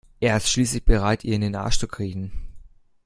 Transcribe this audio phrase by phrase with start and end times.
[0.19, 2.31] Er ist schließlich bereit ihr in den Arsch zu kriechen.